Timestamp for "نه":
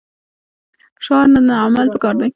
1.49-1.53